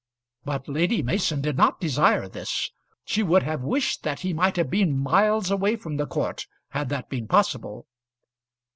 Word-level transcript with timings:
But 0.43 0.67
Lady 0.67 1.03
Mason 1.03 1.41
did 1.41 1.57
not 1.57 1.79
desire 1.79 2.27
this. 2.27 2.71
She 3.05 3.21
would 3.21 3.43
have 3.43 3.61
wished 3.61 4.01
that 4.01 4.21
he 4.21 4.33
might 4.33 4.55
have 4.55 4.71
been 4.71 4.97
miles 4.97 5.51
away 5.51 5.75
from 5.75 5.97
the 5.97 6.07
court 6.07 6.47
had 6.69 6.89
that 6.89 7.07
been 7.07 7.27
possible. 7.27 7.85